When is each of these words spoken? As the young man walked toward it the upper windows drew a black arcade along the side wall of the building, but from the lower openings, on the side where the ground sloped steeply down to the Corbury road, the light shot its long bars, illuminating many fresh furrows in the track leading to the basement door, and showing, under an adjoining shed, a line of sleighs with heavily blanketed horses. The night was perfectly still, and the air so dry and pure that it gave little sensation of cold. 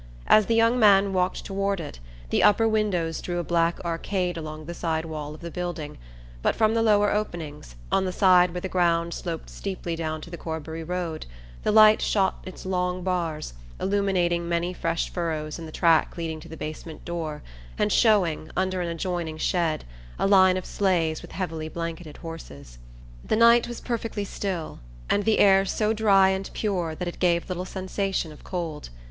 As 0.25 0.47
the 0.47 0.55
young 0.55 0.79
man 0.79 1.13
walked 1.13 1.45
toward 1.45 1.79
it 1.79 1.99
the 2.31 2.41
upper 2.41 2.67
windows 2.67 3.21
drew 3.21 3.37
a 3.37 3.43
black 3.43 3.79
arcade 3.85 4.35
along 4.35 4.65
the 4.65 4.73
side 4.73 5.05
wall 5.05 5.35
of 5.35 5.41
the 5.41 5.51
building, 5.51 5.99
but 6.41 6.55
from 6.55 6.73
the 6.73 6.81
lower 6.81 7.11
openings, 7.11 7.75
on 7.91 8.05
the 8.05 8.11
side 8.11 8.49
where 8.51 8.61
the 8.61 8.67
ground 8.67 9.13
sloped 9.13 9.47
steeply 9.47 9.95
down 9.95 10.19
to 10.21 10.31
the 10.31 10.39
Corbury 10.39 10.83
road, 10.83 11.27
the 11.61 11.71
light 11.71 12.01
shot 12.01 12.39
its 12.47 12.65
long 12.65 13.03
bars, 13.03 13.53
illuminating 13.79 14.49
many 14.49 14.73
fresh 14.73 15.07
furrows 15.07 15.59
in 15.59 15.67
the 15.67 15.71
track 15.71 16.17
leading 16.17 16.39
to 16.39 16.49
the 16.49 16.57
basement 16.57 17.05
door, 17.05 17.43
and 17.77 17.91
showing, 17.93 18.49
under 18.57 18.81
an 18.81 18.89
adjoining 18.89 19.37
shed, 19.37 19.85
a 20.17 20.25
line 20.25 20.57
of 20.57 20.65
sleighs 20.65 21.21
with 21.21 21.31
heavily 21.33 21.69
blanketed 21.69 22.17
horses. 22.17 22.79
The 23.23 23.35
night 23.35 23.67
was 23.67 23.79
perfectly 23.79 24.25
still, 24.25 24.79
and 25.11 25.25
the 25.25 25.37
air 25.37 25.63
so 25.63 25.93
dry 25.93 26.29
and 26.29 26.49
pure 26.55 26.95
that 26.95 27.07
it 27.07 27.19
gave 27.19 27.47
little 27.47 27.65
sensation 27.65 28.31
of 28.31 28.43
cold. 28.43 28.89